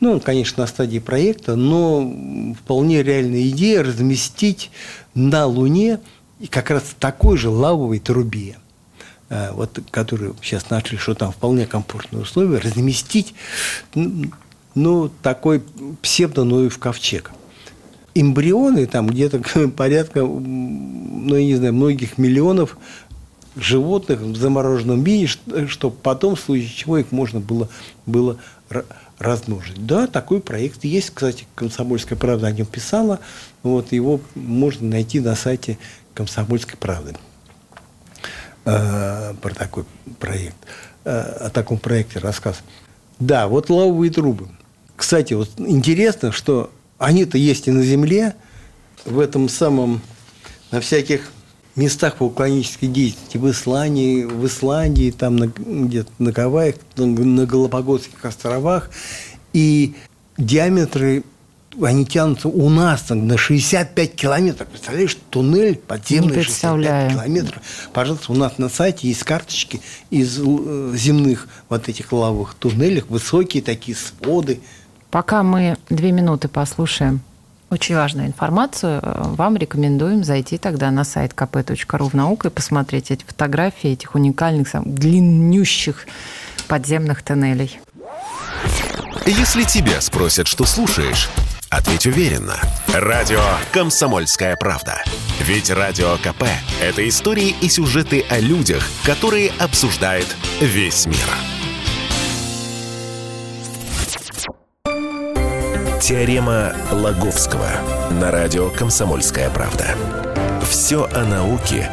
ну, 0.00 0.12
он, 0.12 0.20
конечно, 0.20 0.62
на 0.62 0.66
стадии 0.66 0.98
проекта, 0.98 1.56
но 1.56 2.12
вполне 2.60 3.02
реальная 3.02 3.48
идея 3.48 3.82
разместить 3.82 4.70
на 5.14 5.46
Луне 5.46 6.00
как 6.50 6.70
раз 6.70 6.94
такой 6.98 7.38
же 7.38 7.48
лавовой 7.48 7.98
трубе, 7.98 8.56
э, 9.30 9.52
вот, 9.52 9.80
которую 9.90 10.36
сейчас 10.42 10.68
нашли, 10.68 10.98
что 10.98 11.14
там 11.14 11.32
вполне 11.32 11.66
комфортные 11.66 12.22
условия, 12.22 12.58
разместить 12.58 13.34
ну, 14.74 15.10
такой 15.22 15.62
псевдо-Ноев 16.02 16.78
ковчег. 16.78 17.32
Эмбрионы 18.14 18.86
там 18.86 19.06
где-то 19.06 19.40
порядка, 19.76 20.20
ну, 20.20 21.34
я 21.34 21.44
не 21.44 21.56
знаю, 21.56 21.72
многих 21.72 22.18
миллионов 22.18 22.76
животных 23.56 24.20
в 24.20 24.36
замороженном 24.36 25.02
виде, 25.02 25.32
чтобы 25.68 25.96
потом, 26.02 26.36
в 26.36 26.40
случае 26.40 26.68
чего, 26.68 26.98
их 26.98 27.10
можно 27.10 27.40
было, 27.40 27.70
было 28.04 28.36
размножить. 29.18 29.86
Да, 29.86 30.06
такой 30.06 30.40
проект 30.40 30.84
есть. 30.84 31.10
Кстати, 31.10 31.46
«Комсомольская 31.54 32.18
правда» 32.18 32.48
о 32.48 32.52
нем 32.52 32.66
писала. 32.66 33.20
Вот, 33.62 33.92
его 33.92 34.20
можно 34.34 34.88
найти 34.88 35.20
на 35.20 35.34
сайте 35.34 35.78
«Комсомольской 36.14 36.76
правды» 36.76 37.14
э, 38.64 39.34
про 39.40 39.54
такой 39.54 39.84
проект. 40.18 40.56
Э, 41.04 41.46
о 41.46 41.50
таком 41.50 41.78
проекте 41.78 42.18
рассказ. 42.18 42.62
Да, 43.18 43.48
вот 43.48 43.70
лавовые 43.70 44.10
трубы. 44.10 44.48
Кстати, 44.96 45.34
вот 45.34 45.50
интересно, 45.58 46.32
что 46.32 46.70
они-то 46.98 47.38
есть 47.38 47.68
и 47.68 47.70
на 47.70 47.82
Земле, 47.82 48.34
в 49.04 49.20
этом 49.20 49.48
самом, 49.48 50.02
на 50.70 50.80
всяких 50.80 51.32
местах 51.76 52.20
вулканической 52.20 52.88
деятельности, 52.88 53.36
в 53.36 53.50
Исландии, 53.50 54.24
в 54.24 54.46
Исландии, 54.46 55.10
там 55.10 55.36
на, 55.36 55.46
где-то 55.46 56.10
на 56.18 56.32
Гавайях, 56.32 56.76
на 56.96 57.46
Галапагосских 57.46 58.24
островах. 58.24 58.90
И 59.52 59.94
диаметры 60.38 61.22
они 61.82 62.06
тянутся 62.06 62.48
у 62.48 62.70
нас 62.70 63.02
там, 63.02 63.26
на 63.26 63.36
65 63.36 64.14
километров. 64.14 64.68
Представляешь, 64.68 65.16
туннель 65.30 65.76
подземный 65.76 66.42
65 66.42 67.12
километров. 67.12 67.62
Пожалуйста, 67.92 68.32
у 68.32 68.34
нас 68.34 68.58
на 68.58 68.68
сайте 68.68 69.08
есть 69.08 69.24
карточки 69.24 69.80
из 70.10 70.38
э, 70.38 70.92
земных 70.94 71.48
вот 71.68 71.88
этих 71.88 72.12
лавовых 72.12 72.54
туннелях, 72.54 73.08
высокие 73.08 73.62
такие 73.62 73.96
своды. 73.96 74.60
Пока 75.10 75.42
мы 75.42 75.76
две 75.90 76.12
минуты 76.12 76.48
послушаем 76.48 77.20
очень 77.70 77.96
важную 77.96 78.28
информацию, 78.28 79.00
э, 79.02 79.22
вам 79.36 79.56
рекомендуем 79.56 80.24
зайти 80.24 80.58
тогда 80.58 80.90
на 80.90 81.04
сайт 81.04 81.32
kp.ru 81.32 82.08
в 82.08 82.14
науку 82.14 82.46
и 82.46 82.50
посмотреть 82.50 83.10
эти 83.10 83.24
фотографии 83.24 83.90
этих 83.90 84.14
уникальных, 84.14 84.68
длиннющих 84.84 86.06
подземных 86.68 87.22
тоннелей. 87.22 87.80
Если 89.26 89.64
тебя 89.64 90.00
спросят, 90.00 90.46
что 90.46 90.64
слушаешь, 90.64 91.28
ответь 91.70 92.06
уверенно. 92.06 92.56
Радио 92.94 93.42
«Комсомольская 93.72 94.56
правда». 94.56 95.02
Ведь 95.40 95.70
Радио 95.70 96.16
КП– 96.18 96.44
это 96.80 97.06
истории 97.08 97.54
и 97.60 97.68
сюжеты 97.68 98.24
о 98.30 98.38
людях, 98.38 98.84
которые 99.04 99.50
обсуждает 99.58 100.26
весь 100.60 101.06
мир. 101.06 101.55
Теорема 106.00 106.74
Лаговского 106.92 107.68
на 108.20 108.30
радио 108.30 108.70
«Комсомольская 108.70 109.48
правда». 109.50 109.96
Все 110.62 111.04
о 111.06 111.24
науке 111.24 111.90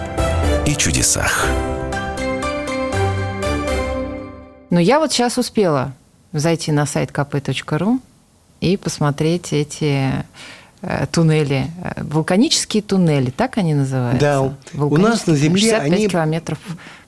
и 0.67 0.75
чудесах. 0.75 1.47
Но 4.69 4.79
я 4.79 4.99
вот 4.99 5.13
сейчас 5.13 5.37
успела 5.37 5.93
зайти 6.33 6.71
на 6.73 6.85
сайт 6.85 7.11
kp.ru 7.11 7.99
и 8.59 8.75
посмотреть 8.75 9.53
эти 9.53 10.11
э, 10.81 11.05
туннели, 11.11 11.71
вулканические 11.97 12.83
туннели, 12.83 13.29
так 13.29 13.57
они 13.57 13.73
называются? 13.73 14.19
Да, 14.19 14.41
у 14.83 14.97
нас 14.97 15.27
на 15.27 15.35
Земле 15.35 15.61
65 15.71 15.91
они... 15.91 16.07
километров 16.09 16.59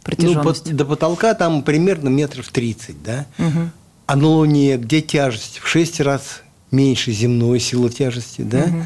протяженности. 0.01 0.71
Ну, 0.71 0.77
до 0.77 0.85
потолка 0.85 1.33
там 1.33 1.61
примерно 1.61 2.07
метров 2.07 2.47
30, 2.47 3.03
да? 3.03 3.25
Угу. 3.37 3.69
А 4.07 4.15
на 4.15 4.27
Луне, 4.27 4.77
где 4.77 5.01
тяжесть 5.01 5.59
в 5.59 5.67
6 5.67 5.99
раз 5.99 6.41
меньше 6.71 7.11
земной 7.11 7.59
силы 7.59 7.89
тяжести, 7.89 8.41
да? 8.41 8.63
Угу. 8.63 8.85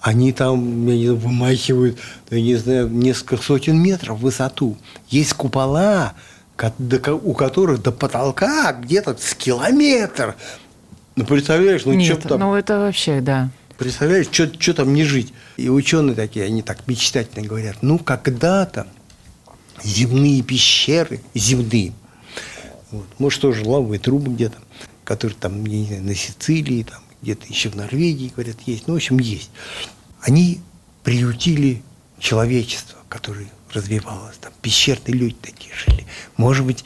Они 0.00 0.32
там, 0.32 0.86
я 0.86 0.96
не 0.96 1.04
знаю, 1.06 1.16
вымахивают, 1.16 1.98
я 2.30 2.40
не 2.40 2.54
знаю, 2.56 2.88
несколько 2.88 3.36
сотен 3.38 3.78
метров 3.78 4.18
в 4.18 4.22
высоту. 4.22 4.76
Есть 5.08 5.34
купола, 5.34 6.14
у 7.22 7.34
которых 7.34 7.82
до 7.82 7.92
потолка 7.92 8.72
где-то 8.72 9.16
с 9.18 9.34
километр. 9.34 10.36
Ну, 11.16 11.24
представляешь, 11.24 11.84
ну 11.84 11.92
Нет, 11.94 12.20
что 12.20 12.28
там... 12.28 12.40
ну 12.40 12.54
это 12.54 12.78
вообще, 12.78 13.20
да. 13.20 13.50
Представляешь, 13.78 14.28
что, 14.30 14.50
что 14.58 14.74
там 14.74 14.94
не 14.94 15.04
жить? 15.04 15.32
И 15.56 15.68
ученые 15.68 16.14
такие, 16.14 16.46
они 16.46 16.62
так 16.62 16.86
мечтательно 16.86 17.46
говорят, 17.46 17.78
ну, 17.82 17.98
когда-то 17.98 18.86
земные 19.82 20.42
пещеры, 20.42 21.20
земные, 21.34 21.92
вот, 22.90 23.06
может, 23.18 23.40
тоже 23.40 23.64
лавовые 23.64 23.98
трубы 23.98 24.32
где-то, 24.32 24.56
которые 25.04 25.36
там, 25.38 25.64
я 25.66 25.78
не 25.78 25.86
знаю, 25.86 26.02
на 26.04 26.14
Сицилии, 26.14 26.84
там, 26.84 27.02
где-то 27.26 27.46
еще 27.48 27.70
в 27.70 27.74
Норвегии, 27.74 28.28
говорят, 28.28 28.56
есть, 28.66 28.86
ну, 28.86 28.94
в 28.94 28.98
общем, 28.98 29.18
есть. 29.18 29.50
Они 30.20 30.60
приютили 31.02 31.82
человечество, 32.20 32.98
которое 33.08 33.48
развивалось, 33.72 34.36
там 34.36 34.52
пещерные 34.62 35.14
люди 35.14 35.34
такие 35.42 35.74
жили. 35.74 36.06
Может 36.36 36.64
быть, 36.64 36.84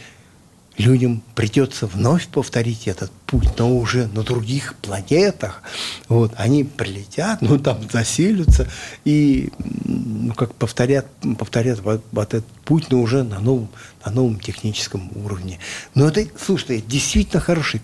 людям 0.81 1.23
придется 1.35 1.87
вновь 1.87 2.29
повторить 2.29 2.89
этот 2.89 3.11
путь, 3.27 3.49
но 3.59 3.77
уже 3.77 4.09
на 4.09 4.23
других 4.23 4.75
планетах. 4.77 5.63
Вот, 6.09 6.33
они 6.37 6.65
прилетят, 6.65 7.43
ну, 7.43 7.59
там 7.59 7.79
заселятся 7.91 8.69
и 9.05 9.51
ну, 9.85 10.35
как 10.35 10.55
повторят, 10.55 11.07
повторят 11.39 11.81
вот, 11.81 12.05
вот 12.13 12.35
этот 12.35 12.49
путь, 12.65 12.87
но 12.91 13.01
уже 13.01 13.23
на 13.23 13.41
новом, 13.41 13.69
на 14.05 14.13
новом 14.13 14.41
техническом 14.41 15.11
уровне. 15.17 15.59
Но 15.95 16.09
это, 16.09 16.27
слушай, 16.39 16.79
это 16.79 16.91
действительно 16.91 17.41
хорошая 17.41 17.81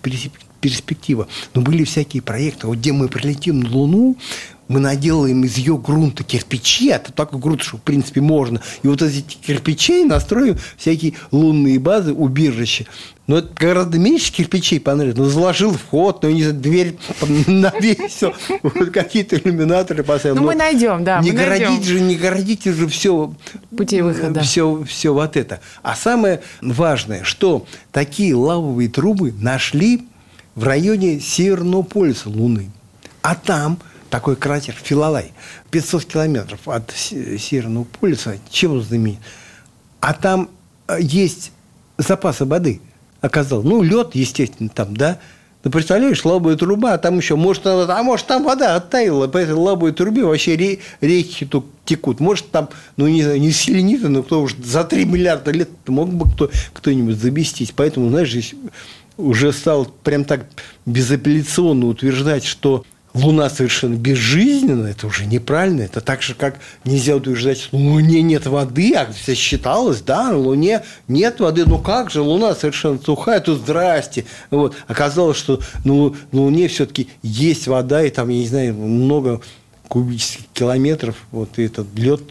перспектива. 0.61 1.27
Но 1.53 1.61
были 1.61 1.83
всякие 1.83 2.21
проекты, 2.21 2.67
вот 2.67 2.77
где 2.77 2.91
мы 2.91 3.07
прилетим 3.07 3.61
на 3.61 3.69
Луну, 3.69 4.17
мы 4.67 4.79
наделаем 4.79 5.43
из 5.43 5.57
ее 5.57 5.77
грунта 5.77 6.23
кирпичи, 6.23 6.89
а 6.89 6.97
это 6.97 7.11
такой 7.11 7.39
грунт, 7.39 7.61
что 7.61 7.77
в 7.77 7.81
принципе 7.81 8.21
можно. 8.21 8.61
И 8.83 8.87
вот 8.87 9.01
эти 9.01 9.21
кирпичей 9.21 10.03
настроим 10.03 10.57
всякие 10.77 11.13
лунные 11.31 11.79
базы, 11.79 12.13
убежища. 12.13 12.85
Но 13.27 13.39
это 13.39 13.49
гораздо 13.53 13.99
меньше 13.99 14.31
кирпичей 14.31 14.79
понравилось. 14.79 15.17
Ну, 15.17 15.25
заложил 15.25 15.73
вход, 15.73 16.23
ну, 16.23 16.29
не 16.29 16.43
знаю, 16.43 16.59
дверь 16.59 16.97
навесил, 17.47 18.33
вот 18.63 18.89
какие-то 18.91 19.37
иллюминаторы 19.37 20.03
поставил. 20.03 20.37
Ну, 20.37 20.43
мы 20.43 20.55
найдем, 20.55 21.03
да, 21.03 21.19
Не 21.19 21.31
городить 21.31 21.83
же, 21.83 21.99
не 21.99 22.15
городить 22.15 22.63
же 22.63 22.87
все... 22.87 23.33
Пути 23.75 24.01
выхода. 24.01 24.41
Все, 24.41 24.83
все 24.83 25.13
вот 25.13 25.35
это. 25.35 25.59
А 25.83 25.95
самое 25.95 26.41
важное, 26.61 27.23
что 27.23 27.65
такие 27.91 28.33
лавовые 28.33 28.87
трубы 28.87 29.33
нашли 29.33 30.07
в 30.55 30.63
районе 30.63 31.19
Северного 31.19 31.83
полюса 31.83 32.29
Луны. 32.29 32.71
А 33.21 33.35
там 33.35 33.77
такой 34.09 34.35
кратер 34.35 34.73
Филалай, 34.73 35.33
500 35.71 36.05
километров 36.05 36.67
от 36.67 36.91
Северного 36.91 37.85
полюса, 37.85 38.37
чем 38.49 38.73
он 38.73 38.81
знаменит? 38.81 39.19
А 39.99 40.13
там 40.13 40.49
э, 40.87 40.97
есть 40.99 41.51
запасы 41.97 42.45
воды, 42.45 42.81
оказалось. 43.21 43.65
Ну, 43.65 43.81
лед, 43.81 44.15
естественно, 44.15 44.69
там, 44.69 44.95
да. 44.95 45.19
Ну, 45.63 45.71
представляешь, 45.71 46.23
лабая 46.23 46.55
труба, 46.55 46.93
а 46.93 46.97
там 46.97 47.17
еще, 47.17 47.35
может, 47.35 47.65
а 47.65 48.03
может, 48.03 48.27
там 48.27 48.43
вода 48.43 48.75
оттаяла, 48.75 49.27
по 49.27 49.37
этой 49.37 49.55
лабой 49.55 49.91
трубе 49.91 50.23
вообще 50.23 50.55
ре, 50.55 50.79
реки 51.01 51.45
тут 51.45 51.65
текут. 51.83 52.19
Может, 52.19 52.51
там, 52.51 52.69
ну, 52.95 53.07
не 53.07 53.23
знаю, 53.23 53.41
не 53.41 53.51
селениты, 53.51 54.07
но 54.07 54.23
кто 54.23 54.43
уж 54.43 54.55
за 54.55 54.83
3 54.83 55.05
миллиарда 55.05 55.51
лет 55.51 55.69
мог 55.87 56.13
бы 56.13 56.31
кто, 56.31 56.49
кто-нибудь 56.73 57.17
заместить. 57.17 57.73
Поэтому, 57.75 58.09
знаешь, 58.09 58.29
здесь 58.29 58.53
уже 59.17 59.51
стал 59.51 59.85
прям 60.03 60.23
так 60.23 60.45
безапелляционно 60.85 61.87
утверждать, 61.87 62.45
что 62.45 62.85
Луна 63.13 63.49
совершенно 63.49 63.95
безжизненна, 63.95 64.87
это 64.87 65.07
уже 65.07 65.25
неправильно. 65.25 65.81
Это 65.81 66.01
так 66.01 66.21
же, 66.21 66.35
как 66.35 66.59
нельзя 66.85 67.15
утверждать, 67.15 67.59
что 67.59 67.77
на 67.77 67.91
Луне 67.91 68.21
нет 68.21 68.45
воды, 68.45 68.93
а 68.93 69.11
все 69.11 69.33
считалось, 69.33 70.01
да, 70.01 70.31
на 70.31 70.37
Луне 70.37 70.83
нет 71.07 71.39
воды. 71.39 71.65
Ну 71.65 71.79
как 71.79 72.11
же, 72.11 72.21
Луна 72.21 72.53
совершенно 72.53 72.99
сухая, 72.99 73.39
то 73.39 73.55
здрасте. 73.55 74.25
Вот. 74.51 74.75
Оказалось, 74.87 75.37
что 75.37 75.61
ну, 75.83 76.15
на 76.31 76.41
Луне 76.41 76.67
все-таки 76.67 77.09
есть 77.23 77.67
вода, 77.67 78.03
и 78.03 78.09
там, 78.09 78.29
я 78.29 78.39
не 78.39 78.47
знаю, 78.47 78.75
много 78.75 79.41
кубических 79.87 80.45
километров, 80.53 81.15
вот 81.31 81.57
этот 81.57 81.87
лед 81.95 82.21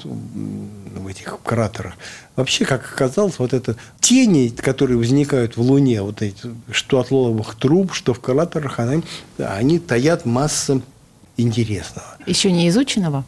в 1.00 1.06
этих 1.06 1.38
кратерах. 1.42 1.94
Вообще, 2.36 2.64
как 2.64 2.84
оказалось, 2.92 3.38
вот 3.38 3.52
это 3.52 3.76
тени, 4.00 4.48
которые 4.48 4.98
возникают 4.98 5.56
в 5.56 5.60
Луне, 5.60 6.02
вот 6.02 6.22
эти, 6.22 6.36
что 6.70 7.00
от 7.00 7.10
лоловых 7.10 7.54
труб, 7.54 7.92
что 7.92 8.14
в 8.14 8.20
кратерах, 8.20 8.78
они, 8.78 9.02
они 9.38 9.78
таят 9.78 10.26
массу 10.26 10.82
интересного. 11.36 12.16
Еще 12.26 12.50
не 12.50 12.68
изученного? 12.68 13.24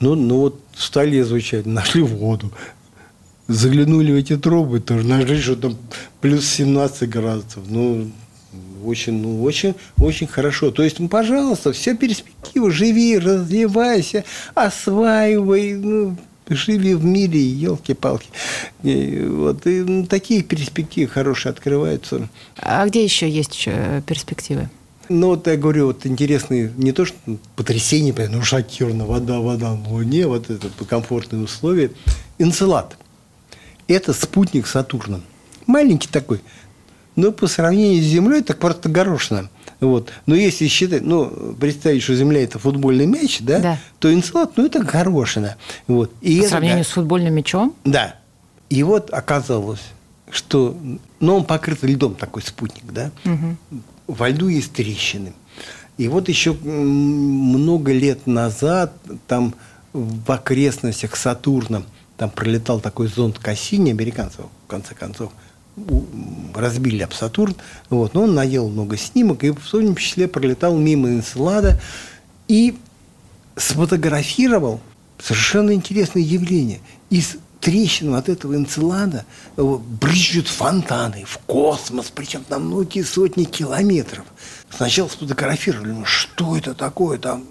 Ну, 0.00 0.14
ну 0.14 0.38
вот 0.38 0.60
стали 0.74 1.20
изучать, 1.20 1.66
нашли 1.66 2.02
воду, 2.02 2.52
заглянули 3.46 4.12
в 4.12 4.16
эти 4.16 4.36
трубы, 4.36 4.80
тоже 4.80 5.06
нашли, 5.06 5.40
что 5.40 5.56
там 5.56 5.76
плюс 6.20 6.46
17 6.46 7.08
градусов. 7.08 7.62
Ну, 7.68 8.10
очень, 8.84 9.14
ну, 9.14 9.42
очень, 9.42 9.74
очень 9.98 10.26
хорошо. 10.26 10.70
То 10.70 10.82
есть, 10.82 10.98
ну, 10.98 11.08
пожалуйста, 11.08 11.72
все 11.72 11.96
перспективы, 11.96 12.70
живи, 12.70 13.18
развивайся, 13.18 14.24
осваивай, 14.54 15.74
ну, 15.74 16.16
живи 16.48 16.94
в 16.94 17.04
мире, 17.04 17.40
елки-палки. 17.40 18.28
Вот, 18.82 19.66
и 19.66 19.80
ну, 19.80 20.06
такие 20.06 20.42
перспективы 20.42 21.08
хорошие 21.08 21.50
открываются. 21.50 22.28
А 22.56 22.86
где 22.86 23.04
еще 23.04 23.28
есть 23.28 23.64
э, 23.66 24.02
перспективы? 24.06 24.68
Ну, 25.08 25.28
вот 25.28 25.46
я 25.46 25.56
говорю, 25.56 25.86
вот 25.86 26.06
интересные, 26.06 26.72
не 26.76 26.92
то 26.92 27.04
что 27.04 27.16
потрясение, 27.56 28.14
ну, 28.28 28.42
шокировано, 28.42 29.04
вода, 29.04 29.40
вода 29.40 29.74
на 29.74 29.88
Луне, 29.88 30.26
вот 30.26 30.50
это 30.50 30.68
комфортные 30.88 31.42
условия. 31.42 31.90
Энцелад. 32.38 32.96
Это 33.88 34.12
спутник 34.12 34.66
Сатурна. 34.66 35.20
Маленький 35.66 36.08
такой– 36.08 36.40
но 37.16 37.30
по 37.30 37.46
сравнению 37.46 38.02
с 38.02 38.06
Землей, 38.06 38.42
так 38.42 38.58
просто 38.58 38.88
горошина. 38.88 39.50
Вот. 39.82 40.12
Но 40.26 40.36
если 40.36 40.68
считать, 40.68 41.02
ну, 41.02 41.26
представить, 41.58 42.04
что 42.04 42.14
Земля– 42.14 42.42
это 42.44 42.60
футбольный 42.60 43.06
мяч, 43.06 43.40
да, 43.40 43.58
да. 43.58 43.78
то 43.98 44.14
Энцелад, 44.14 44.56
ну, 44.56 44.64
это 44.64 44.78
горошина. 44.78 45.56
Вот. 45.88 46.12
И 46.20 46.38
по 46.38 46.42
это, 46.42 46.50
сравнению 46.50 46.84
да, 46.84 46.84
с 46.84 46.92
футбольным 46.92 47.34
мячом? 47.34 47.74
Да. 47.84 48.14
И 48.70 48.84
вот 48.84 49.10
оказалось, 49.10 49.82
что... 50.30 50.76
Но 51.18 51.36
он 51.36 51.44
покрыт 51.44 51.82
льдом, 51.82 52.14
такой 52.14 52.42
спутник, 52.42 52.84
да? 52.92 53.10
Мгм. 53.24 53.58
Во 54.06 54.28
льду 54.28 54.46
есть 54.46 54.72
трещины. 54.72 55.32
И 55.98 56.06
вот 56.06 56.28
еще 56.28 56.52
много 56.52 57.92
лет 57.92 58.28
назад 58.28 58.94
там 59.26 59.54
в 59.92 60.30
окрестностях 60.30 61.16
Сатурна 61.16 61.82
там 62.16 62.30
пролетал 62.30 62.78
такой 62.78 63.08
зонд 63.08 63.40
Кассини, 63.40 63.90
американцев, 63.90 64.46
в 64.64 64.70
конце 64.70 64.94
концов, 64.94 65.32
разбили 66.54 67.02
об 67.02 67.12
Сатурн. 67.12 67.54
Вот, 67.90 68.14
но 68.14 68.24
он 68.24 68.34
наел 68.34 68.68
много 68.68 68.96
снимок, 68.96 69.44
и 69.44 69.50
в 69.50 69.70
том 69.70 69.96
числе 69.96 70.28
пролетал 70.28 70.76
мимо 70.76 71.08
Энцелада 71.08 71.80
и 72.48 72.76
сфотографировал 73.56 74.80
совершенно 75.18 75.72
интересное 75.72 76.22
явление. 76.22 76.80
Из 77.10 77.36
трещин 77.60 78.14
от 78.14 78.28
этого 78.28 78.56
Энцелада 78.56 79.24
э, 79.56 79.62
брызжут 79.62 80.48
фонтаны 80.48 81.24
в 81.24 81.38
космос, 81.46 82.10
причем 82.14 82.44
на 82.48 82.58
многие 82.58 83.02
сотни 83.02 83.44
километров. 83.44 84.24
Сначала 84.68 85.08
сфотографировали, 85.08 85.92
ну 85.92 86.04
что 86.04 86.56
это 86.56 86.74
такое 86.74 87.18
там? 87.18 87.44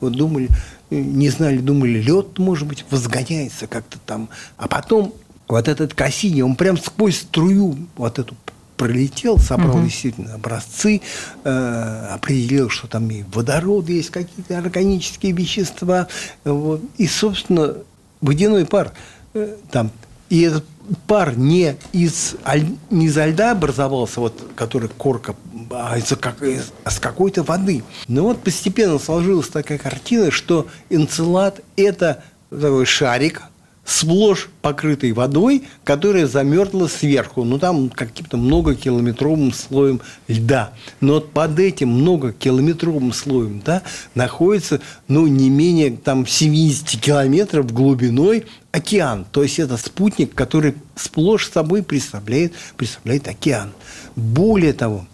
Вот 0.00 0.12
думали, 0.12 0.48
э, 0.90 0.96
не 0.96 1.30
знали, 1.30 1.58
думали, 1.58 2.00
лед, 2.00 2.38
может 2.38 2.68
быть, 2.68 2.84
возгоняется 2.90 3.66
как-то 3.66 3.98
там. 4.04 4.28
А 4.56 4.68
потом 4.68 5.14
вот 5.48 5.68
этот 5.68 5.94
Кассини, 5.94 6.42
он 6.42 6.54
прям 6.56 6.76
сквозь 6.78 7.18
струю 7.20 7.76
вот 7.96 8.18
эту 8.18 8.34
пролетел, 8.76 9.38
собрал 9.38 9.82
действительно 9.82 10.34
образцы, 10.34 11.00
э, 11.42 12.08
определил, 12.12 12.68
что 12.70 12.86
там 12.86 13.10
и 13.10 13.24
водород 13.32 13.88
есть, 13.88 14.10
какие-то 14.10 14.56
органические 14.56 15.32
вещества. 15.32 16.06
Вот. 16.44 16.80
И, 16.96 17.08
собственно, 17.08 17.74
водяной 18.20 18.66
пар 18.66 18.92
э, 19.34 19.56
там. 19.72 19.90
И 20.28 20.42
этот 20.42 20.64
пар 21.06 21.36
не 21.36 21.74
из, 21.92 22.36
аль- 22.46 22.76
не 22.90 23.06
из 23.06 23.16
льда 23.16 23.52
образовался, 23.52 24.20
вот, 24.20 24.40
который 24.54 24.88
корка, 24.90 25.34
а 25.70 25.98
из, 25.98 26.14
как, 26.20 26.40
из- 26.42 26.70
а 26.84 26.90
с 26.90 27.00
какой-то 27.00 27.42
воды. 27.42 27.82
Но 28.06 28.22
вот 28.24 28.42
постепенно 28.44 28.98
сложилась 28.98 29.48
такая 29.48 29.78
картина, 29.78 30.30
что 30.30 30.68
энцелад– 30.90 31.62
это 31.76 32.22
такой 32.50 32.84
шарик, 32.86 33.42
сплошь 33.88 34.50
покрытый 34.60 35.12
водой, 35.12 35.64
которая 35.82 36.26
замерзла 36.26 36.88
сверху. 36.88 37.44
Ну, 37.44 37.58
там 37.58 37.88
каким-то 37.88 38.36
многокилометровым 38.36 39.50
слоем 39.54 40.02
льда. 40.28 40.74
Но 41.00 41.14
вот 41.14 41.32
под 41.32 41.58
этим 41.58 41.88
многокилометровым 41.88 43.14
слоем 43.14 43.62
да, 43.64 43.82
находится, 44.14 44.82
ну, 45.08 45.26
не 45.26 45.48
менее 45.48 45.96
там 45.96 46.26
70 46.26 47.00
километров 47.00 47.72
глубиной 47.72 48.44
океан. 48.72 49.24
То 49.32 49.42
есть, 49.42 49.58
это 49.58 49.78
спутник, 49.78 50.34
который 50.34 50.74
сплошь 50.94 51.48
собой 51.48 51.82
представляет, 51.82 52.52
представляет 52.76 53.26
океан. 53.26 53.72
Более 54.16 54.74
того, 54.74 55.06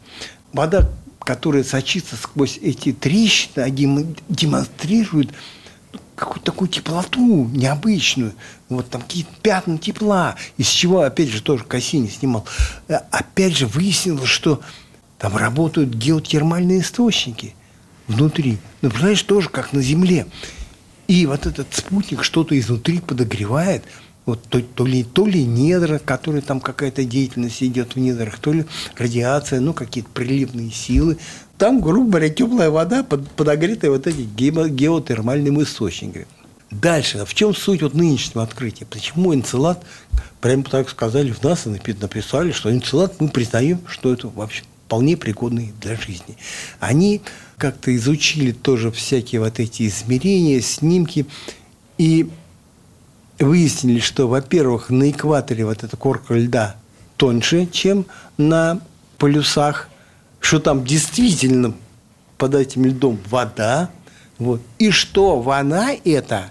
вода, 0.52 0.90
которая 1.20 1.62
сочится 1.62 2.16
сквозь 2.16 2.58
эти 2.60 2.92
трещины, 2.92 3.72
демонстрирует 4.28 5.30
какую-то 6.14 6.52
такую 6.52 6.68
теплоту 6.68 7.48
необычную, 7.52 8.34
вот 8.68 8.88
там 8.88 9.02
какие-то 9.02 9.30
пятна 9.42 9.78
тепла, 9.78 10.36
из 10.56 10.68
чего, 10.68 11.00
опять 11.00 11.28
же, 11.28 11.42
тоже 11.42 11.64
Кассини 11.64 12.08
снимал. 12.08 12.46
Э, 12.88 12.98
Опять 13.10 13.56
же, 13.56 13.66
выяснилось, 13.66 14.28
что 14.28 14.60
там 15.18 15.36
работают 15.36 15.90
геотермальные 15.90 16.80
источники 16.80 17.54
внутри. 18.06 18.58
Ну, 18.82 18.90
понимаешь, 18.90 19.22
тоже 19.22 19.48
как 19.48 19.72
на 19.72 19.82
Земле. 19.82 20.26
И 21.06 21.26
вот 21.26 21.46
этот 21.46 21.74
спутник 21.74 22.24
что-то 22.24 22.58
изнутри 22.58 23.00
подогревает, 23.00 23.84
вот 24.26 24.42
то, 24.48 24.60
то 24.60 24.86
ли, 24.86 25.04
то 25.04 25.26
ли 25.26 25.44
недра, 25.44 25.98
которые 25.98 26.42
там 26.42 26.60
какая-то 26.60 27.04
деятельность 27.04 27.62
идет 27.62 27.94
в 27.94 27.98
недрах, 27.98 28.38
то 28.38 28.52
ли 28.52 28.64
радиация, 28.96 29.60
ну, 29.60 29.74
какие-то 29.74 30.08
приливные 30.10 30.70
силы. 30.70 31.18
Там, 31.58 31.80
грубо 31.80 32.10
говоря, 32.12 32.30
теплая 32.30 32.70
вода, 32.70 33.04
под- 33.04 33.30
подогретая 33.30 33.90
вот 33.90 34.06
этими 34.06 34.28
гемо- 34.36 34.68
геотермальными 34.68 35.62
источниками. 35.62 36.26
Дальше, 36.70 37.24
в 37.24 37.34
чем 37.34 37.54
суть 37.54 37.82
вот 37.82 37.94
нынешнего 37.94 38.42
открытия? 38.42 38.86
Почему 38.86 39.34
энцелад, 39.34 39.84
прямо 40.40 40.64
так 40.64 40.88
сказали 40.88 41.30
в 41.30 41.40
напи- 41.40 41.96
написали, 42.00 42.50
что 42.50 42.72
энцелад 42.72 43.20
мы 43.20 43.28
признаем, 43.28 43.80
что 43.86 44.12
это 44.12 44.28
вообще 44.28 44.64
вполне 44.86 45.16
пригодный 45.16 45.72
для 45.80 45.96
жизни. 45.96 46.36
Они 46.80 47.20
как-то 47.58 47.94
изучили 47.94 48.52
тоже 48.52 48.90
всякие 48.90 49.40
вот 49.40 49.60
эти 49.60 49.86
измерения, 49.86 50.60
снимки, 50.60 51.26
и 51.96 52.28
выяснили, 53.38 54.00
что, 54.00 54.28
во-первых, 54.28 54.90
на 54.90 55.10
экваторе 55.10 55.64
вот 55.64 55.82
эта 55.84 55.96
корка 55.96 56.34
льда 56.34 56.76
тоньше, 57.16 57.66
чем 57.66 58.06
на 58.36 58.80
полюсах, 59.18 59.88
что 60.40 60.58
там 60.60 60.84
действительно 60.84 61.74
под 62.38 62.54
этим 62.54 62.84
льдом 62.84 63.18
вода, 63.30 63.90
вот, 64.38 64.60
и 64.78 64.90
что 64.90 65.40
вода 65.40 65.90
эта 66.04 66.50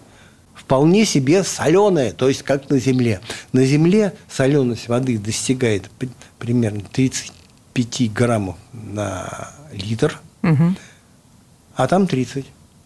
вполне 0.56 1.06
себе 1.06 1.43
соленая, 1.43 2.12
то 2.13 2.28
есть 2.30 2.41
как 2.43 2.69
на 2.69 2.80
Земле. 2.80 3.19
На 3.52 3.65
Земле 3.65 4.13
соленость 4.32 4.88
воды 4.88 5.17
достигает 5.17 5.89
при- 6.00 6.10
примерно 6.39 6.82
35 6.91 8.08
граммов 8.13 8.56
на 8.72 9.50
литр, 9.74 10.19
Мгм. 10.41 10.78
а 11.76 11.88
там 11.88 12.08
30. 12.08 12.46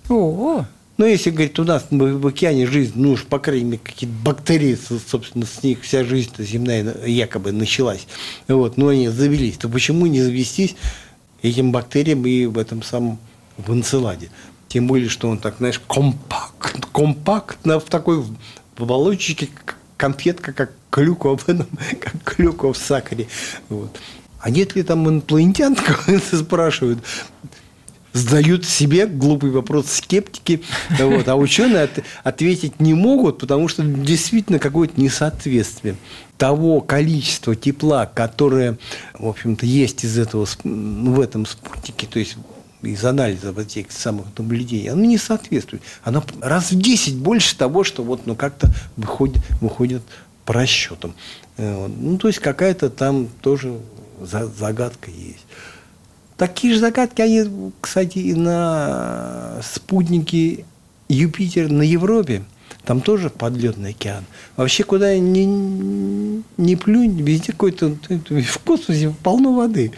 О, 0.09 0.65
Ну, 0.97 1.05
если 1.05 1.29
говорить, 1.29 1.59
у 1.59 1.63
нас 1.63 1.85
в, 1.91 2.27
океане 2.27 2.65
жизнь, 2.65 2.93
ну 2.95 3.11
уж, 3.11 3.23
по 3.25 3.37
крайней 3.37 3.65
мере, 3.65 3.81
какие-то 3.83 4.15
бактерии, 4.23 4.75
со- 4.75 4.97
собственно, 4.99 5.45
с 5.45 5.61
них 5.61 5.81
вся 5.83 6.03
жизнь 6.03 6.31
земная 6.39 6.83
на- 6.83 7.05
якобы 7.05 7.51
началась. 7.51 8.07
Вот, 8.47 8.77
но 8.77 8.87
они 8.87 9.07
завелись. 9.09 9.57
То 9.57 9.69
почему 9.69 10.07
не 10.07 10.21
завестись 10.21 10.75
этим 11.43 11.71
бактериям 11.71 12.25
и 12.25 12.47
в 12.47 12.57
этом 12.57 12.81
самом 12.81 13.19
в 13.57 13.71
энцеладе? 13.71 14.29
Тем 14.69 14.87
более, 14.87 15.07
что 15.07 15.29
он 15.29 15.37
так, 15.37 15.57
знаешь, 15.59 15.79
компакт, 15.87 16.85
компактно 16.91 17.79
в 17.79 17.85
такой 17.85 18.19
в 18.21 18.35
оболочечке, 18.83 19.47
как 19.53 19.77
конфетка, 19.97 20.51
как 20.51 20.71
клюква 20.89 21.37
в 21.37 21.47
этом, 21.47 21.67
как 22.01 22.23
клюква 22.23 22.73
в 22.73 22.77
сахаре. 22.77 23.27
Вот. 23.69 23.95
А 24.39 24.49
нет 24.49 24.75
ли 24.75 24.81
там 24.81 25.07
инопланетян, 25.07 25.77
спрашивают? 26.33 26.99
Задают 28.17 28.65
себе 28.65 29.05
глупый 29.07 29.51
вопрос 29.51 29.91
скептики, 29.91 30.61
вот, 30.99 31.27
а 31.27 31.35
ученые 31.35 31.83
от- 31.83 32.03
ответить 32.23 32.79
не 32.79 32.93
могут, 32.93 33.37
потому 33.39 33.67
что 33.67 33.83
действительно 33.83 34.59
какое-то 34.59 34.99
несоответствие 34.99 35.95
того 36.37 36.81
количества 36.81 37.55
тепла, 37.55 38.05
которое, 38.05 38.77
в 39.17 39.27
общем-то, 39.27 39.65
есть 39.65 40.03
из 40.03 40.17
этого, 40.17 40.47
в 40.63 41.19
этом 41.19 41.45
спутнике, 41.45 42.07
то 42.07 42.19
есть 42.19 42.37
из 42.83 43.03
анализа 43.03 43.51
вот 43.51 43.65
этих 43.65 43.91
самых 43.91 44.27
наблюдений, 44.37 44.87
оно 44.89 45.03
не 45.03 45.17
соответствует. 45.17 45.81
Оно 46.03 46.23
раз 46.41 46.71
в 46.71 46.79
10 46.79 47.15
больше 47.15 47.57
того, 47.57 47.83
что 47.83 48.03
вот, 48.03 48.27
ну, 48.27 48.35
как-то 48.35 48.69
выходит, 48.97 49.41
выходит 49.61 50.03
по 50.45 50.53
расчетам. 50.53 51.15
Э. 51.57 51.87
Ну, 51.87 52.17
то 52.17 52.27
есть 52.27 52.39
какая-то 52.39 52.89
там 52.91 53.29
тоже 53.41 53.79
за- 54.21 54.47
загадка 54.47 55.09
есть. 55.09 55.45
Такие 56.37 56.73
же 56.73 56.79
загадки, 56.79 57.21
они, 57.21 57.71
кстати, 57.81 58.19
и 58.19 58.35
на 58.35 59.59
спутнике 59.63 60.65
Юпитер 61.09 61.71
на 61.71 61.81
Европе. 61.81 62.43
Там 62.85 63.01
тоже 63.01 63.29
подледный 63.29 63.89
океан. 63.89 64.23
Вообще, 64.55 64.83
куда 64.83 65.17
ни, 65.17 66.41
не 66.57 66.75
плюнь, 66.75 67.21
везде 67.21 67.51
какой-то... 67.51 67.97
В 68.19 68.59
космосе 68.59 69.13
полно 69.23 69.53
воды. 69.55 69.91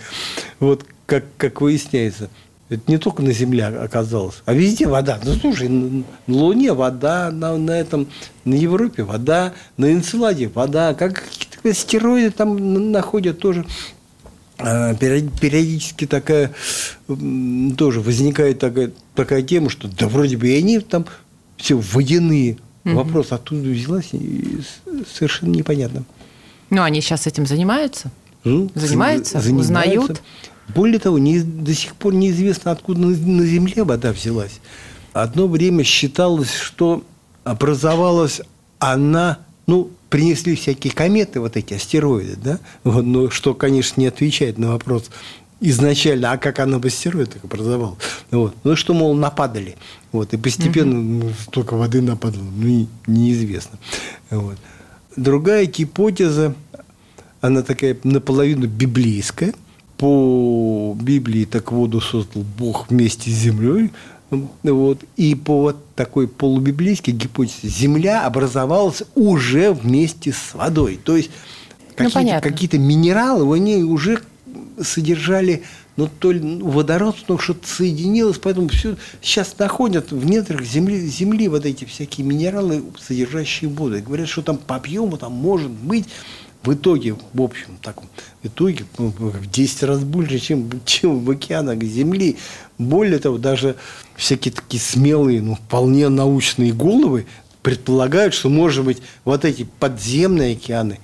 Вот 0.59 0.85
как, 1.05 1.25
как 1.37 1.61
выясняется. 1.61 2.29
Это 2.69 2.83
не 2.87 2.97
только 2.97 3.21
на 3.23 3.31
Земле 3.31 3.65
оказалось, 3.65 4.43
а 4.45 4.53
везде 4.53 4.87
вода. 4.87 5.19
Ну, 5.23 5.33
слушай, 5.33 5.67
на 5.67 6.03
Луне 6.27 6.71
вода, 6.73 7.31
на, 7.31 7.57
на 7.57 7.71
этом, 7.71 8.07
на 8.45 8.53
Европе 8.53 9.03
вода, 9.03 9.53
на 9.77 9.91
Энцеладе 9.91 10.47
вода. 10.47 10.93
Как 10.93 11.23
какие-то 11.23 11.73
стероиды 11.73 12.29
там 12.29 12.91
находят 12.91 13.39
тоже 13.39 13.65
периодически 14.59 16.05
такая 16.05 16.51
тоже 17.77 18.01
возникает 18.01 18.59
такая, 18.59 18.91
такая 19.15 19.41
тема, 19.41 19.69
что 19.69 19.87
да 19.87 20.07
вроде 20.07 20.37
бы 20.37 20.49
и 20.49 20.57
они 20.57 20.79
там 20.79 21.05
все 21.57 21.77
водяные. 21.77 22.57
Вопрос 22.85 23.31
оттуда 23.31 23.69
взялась, 23.69 24.09
совершенно 25.13 25.51
непонятно. 25.51 26.03
ну 26.69 26.81
они 26.81 27.01
сейчас 27.01 27.27
этим 27.27 27.45
занимаются? 27.45 28.11
Ну, 28.43 28.71
Занимаются? 28.73 29.39
за- 29.41 29.53
Узнают? 29.53 30.21
Более 30.73 30.97
того, 30.99 31.19
не- 31.19 31.41
до 31.41 31.73
сих 31.73 31.93
пор 31.95 32.13
неизвестно, 32.13 32.71
откуда 32.71 33.01
на, 33.01 33.07
на 33.09 33.45
Земле 33.45 33.83
вода 33.83 34.11
взялась. 34.13 34.59
Одно 35.13 35.47
время 35.47 35.83
считалось, 35.83 36.53
что 36.53 37.03
образовалась 37.43 38.41
она, 38.79 39.39
ну, 39.67 39.91
принесли 40.09 40.55
всякие 40.55 40.93
кометы, 40.93 41.39
вот 41.39 41.57
эти 41.57 41.73
астероиды, 41.73 42.35
да, 42.35 42.59
вот, 42.83 43.05
но 43.05 43.29
что, 43.29 43.53
конечно, 43.53 43.99
не 43.99 44.07
отвечает 44.07 44.57
на 44.57 44.73
вопрос 44.73 45.09
изначально, 45.61 46.31
а 46.31 46.37
как 46.37 46.59
она 46.59 46.79
в 46.79 46.85
астероидах 46.85 47.43
образовалась. 47.43 47.99
Вот. 48.31 48.55
Ну, 48.63 48.75
что, 48.75 48.93
мол, 48.93 49.13
нападали. 49.13 49.75
Вот, 50.11 50.33
и 50.33 50.37
постепенно 50.37 51.01
ну, 51.01 51.31
столько 51.43 51.75
воды 51.75 52.01
нападало, 52.01 52.43
ну, 52.55 52.67
и 52.67 52.85
неизвестно. 53.07 53.77
Вот. 54.29 54.57
Другая 55.15 55.65
гипотеза 55.65 56.55
она 57.41 57.61
такая 57.61 57.97
наполовину 58.03 58.67
библейская. 58.67 59.53
По 59.97 60.95
Библии 60.99 61.43
так 61.43 61.71
воду 61.73 61.99
создал 61.99 62.43
Бог 62.57 62.89
вместе 62.89 63.29
с 63.29 63.33
землей. 63.33 63.91
Вот. 64.29 64.99
И 65.15 65.35
по 65.35 65.61
вот 65.61 65.95
такой 65.95 66.27
полубиблейской 66.27 67.13
гипотезе 67.13 67.67
Земля 67.67 68.25
образовалась 68.25 69.03
уже 69.15 69.71
вместе 69.73 70.31
с 70.31 70.53
водой. 70.53 70.99
То 71.03 71.15
есть 71.15 71.31
ну, 71.97 72.05
какие-то, 72.05 72.35
ну, 72.35 72.41
какие-то 72.41 72.77
минералы, 72.77 73.55
они 73.55 73.83
уже 73.83 74.21
содержали 74.81 75.63
ну, 75.99 76.07
то 76.07 76.31
ли 76.31 76.61
водород, 76.61 77.17
ну, 77.27 77.37
что-то 77.37 77.67
соединилось, 77.67 78.37
поэтому 78.37 78.69
все 78.69 78.95
сейчас 79.21 79.53
находят 79.57 80.13
в 80.13 80.25
недрах 80.25 80.63
земли, 80.63 81.05
земли 81.05 81.49
вот 81.49 81.65
эти 81.65 81.83
всякие 81.83 82.25
минералы, 82.25 82.81
содержащие 82.97 83.69
воду. 83.69 83.97
И 83.97 84.01
говорят, 84.01 84.29
что 84.29 84.41
там 84.41 84.55
по 84.55 84.77
объему 84.77 85.17
там 85.17 85.33
может 85.33 85.69
быть 85.69 86.05
в 86.63 86.73
итоге, 86.73 87.15
в 87.33 87.41
общем, 87.41 87.77
так, 87.81 88.01
в 88.01 88.47
итоге 88.47 88.85
ну, 88.97 89.07
в 89.07 89.49
10 89.49 89.83
раз 89.83 90.03
больше, 90.03 90.39
чем, 90.39 90.69
чем 90.85 91.23
в 91.23 91.29
океанах 91.29 91.81
Земли. 91.83 92.37
Более 92.77 93.19
того, 93.19 93.37
даже 93.37 93.75
всякие 94.15 94.53
такие 94.53 94.81
смелые, 94.81 95.41
ну, 95.41 95.55
вполне 95.55 96.09
научные 96.09 96.73
головы 96.73 97.27
предполагают, 97.61 98.33
что, 98.33 98.49
может 98.49 98.83
быть, 98.83 99.01
вот 99.23 99.45
эти 99.45 99.67
подземные 99.79 100.55
океаны 100.55 100.99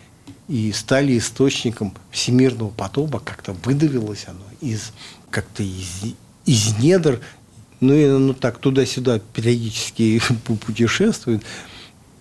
и 0.47 0.71
стали 0.73 1.17
источником 1.17 1.93
всемирного 2.11 2.69
потопа, 2.69 3.19
как-то 3.19 3.53
выдавилось 3.63 4.25
оно 4.27 4.45
из 4.61 4.91
как-то 5.29 5.63
из, 5.63 6.13
из 6.45 6.77
недр, 6.77 7.19
ну 7.79 7.93
и 7.93 8.05
оно 8.05 8.33
так 8.33 8.59
туда-сюда 8.59 9.19
периодически 9.33 10.21
путешествует, 10.65 11.43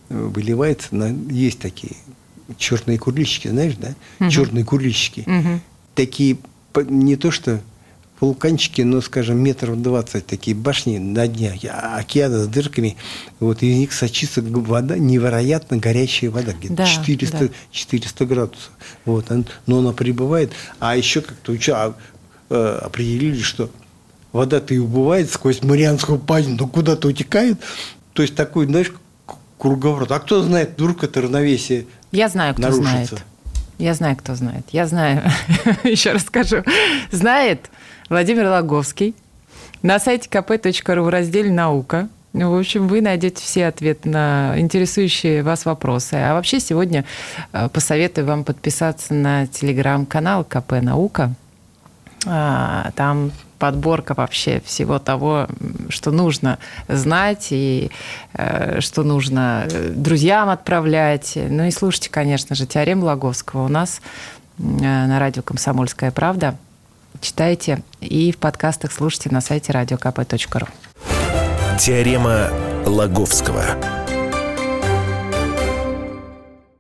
выливается 0.09 0.95
на... 0.95 1.15
Есть 1.31 1.61
такие 1.61 1.97
черные 2.59 2.99
курличики, 2.99 3.49
знаешь, 3.49 3.75
да? 3.77 3.95
Угу. 4.21 4.31
Черные 4.31 4.65
курличики. 4.65 5.25
Угу. 5.27 5.61
Такие 5.95 6.39
не 6.89 7.17
то 7.17 7.31
что 7.31 7.61
вулканчики, 8.21 8.83
но, 8.83 9.01
скажем, 9.01 9.39
метров 9.39 9.81
двадцать 9.81 10.27
такие 10.27 10.57
башни 10.57 10.99
на 10.99 11.27
дне 11.27 11.59
океана 11.99 12.45
с 12.45 12.49
дырками. 12.49 12.97
Вот 13.41 13.63
из 13.63 13.77
них 13.77 13.93
сочится 13.93 14.43
вода, 14.43 14.97
невероятно 14.97 15.77
горячая 15.77 16.31
вода, 16.31 16.53
где-то 16.53 16.75
да, 16.75 16.87
400, 16.87 17.39
да. 17.39 17.49
400 17.71 18.27
градусов. 18.27 18.71
Вот, 19.05 19.27
но 19.67 19.79
она 19.79 19.93
прибывает. 19.93 20.53
А 20.79 20.97
еще 20.97 21.21
как-то 21.21 21.53
уча, 21.53 21.95
э, 22.51 22.81
определили, 22.83 23.41
что 23.41 23.71
вода-то 24.33 24.75
и 24.75 24.79
убывает 24.79 25.31
сквозь 25.31 25.63
Марианскую 25.63 26.19
падину, 26.19 26.57
но 26.61 26.67
куда-то 26.67 27.09
утекает. 27.09 27.61
То 28.15 28.23
есть 28.23 28.35
такой, 28.35 28.67
знаешь, 28.67 28.93
круговорот. 29.65 30.13
А 30.13 30.21
кто 30.21 30.43
знает, 30.43 30.73
вдруг 30.77 31.05
это 31.05 31.23
равновесие 31.23 31.87
Я 32.13 32.29
знаю, 32.29 32.53
кто 32.53 32.65
нарушится. 32.65 32.91
знает. 32.91 33.25
Я 33.79 33.95
знаю, 33.95 34.17
кто 34.17 34.35
знает. 34.35 34.67
Я 34.73 34.87
знаю. 34.87 35.23
Еще 35.85 36.13
раз 36.13 36.25
скажу. 36.25 36.63
Знает 37.11 37.71
Владимир 38.11 38.47
Логовский. 38.47 39.15
На 39.81 39.99
сайте 39.99 40.29
kp.ru 40.29 41.03
в 41.03 41.09
разделе 41.09 41.51
«Наука». 41.51 42.09
Ну, 42.35 42.55
в 42.55 42.59
общем, 42.59 42.89
вы 42.89 43.01
найдете 43.01 43.43
все 43.43 43.67
ответы 43.67 44.09
на 44.11 44.55
интересующие 44.59 45.43
вас 45.43 45.65
вопросы. 45.65 46.15
А 46.15 46.35
вообще 46.35 46.61
сегодня 46.61 47.07
э, 47.53 47.69
посоветую 47.71 48.27
вам 48.27 48.45
подписаться 48.45 49.15
на 49.15 49.47
телеграм-канал 49.47 50.45
КП 50.45 50.73
«Наука». 50.83 51.33
А, 52.27 52.91
там 52.97 53.33
подборка 53.65 54.13
вообще 54.13 54.61
всего 54.67 54.99
того, 54.99 55.47
что 55.89 56.11
нужно 56.11 56.59
знать 56.87 57.47
и 57.49 57.91
э, 58.35 58.81
что 58.81 59.05
нужно 59.05 59.67
э, 59.71 59.89
друзьям 59.89 60.51
отправлять. 60.51 61.33
Ну 61.37 61.65
и 61.65 61.71
слушайте, 61.71 62.11
конечно 62.11 62.55
же, 62.55 62.67
теорем 62.67 63.03
Лаговского 63.03 63.65
у 63.65 63.69
нас 63.69 64.03
на 64.59 65.19
радио 65.19 65.41
«Комсомольская 65.43 66.11
правда». 66.11 66.59
Читайте 67.23 67.83
и 68.03 68.33
в 68.33 68.37
подкастах 68.37 68.93
слушайте 68.93 69.31
на 69.31 69.41
сайте 69.41 69.73
radiokp.ru. 69.73 70.69
Теорема 71.79 72.51
Лаговского. 72.85 74.04